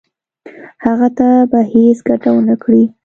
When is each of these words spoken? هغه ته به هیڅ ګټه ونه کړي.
هغه 0.85 1.07
ته 1.17 1.27
به 1.51 1.59
هیڅ 1.71 1.97
ګټه 2.09 2.29
ونه 2.35 2.55
کړي. 2.63 2.83